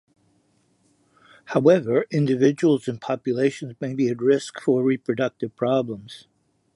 [1.45, 6.25] However, individuals and populations may be at risk for reproductive problems.